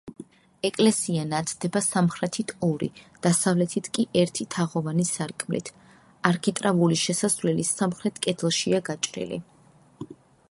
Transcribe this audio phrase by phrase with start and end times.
[0.67, 2.87] ეკლესია ნათდება სამხრეთით ორი,
[3.25, 5.69] დასავლეთით კი ერთი თაღოვანი სარკმლით;
[6.31, 9.39] არქიტრავული შესასვლელი სამხრეთ კედელშია გაჭრილი.